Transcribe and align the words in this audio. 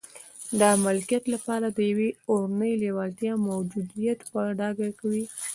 دا 0.59 0.71
د 0.77 0.79
ملکیت 0.85 1.23
لپاره 1.33 1.67
د 1.69 1.79
یوې 1.91 2.09
اورنۍ 2.31 2.73
لېوالتیا 2.81 3.33
موجودیت 3.47 4.19
په 4.31 4.39
ډاګه 4.59 4.89
کوي 4.99 5.23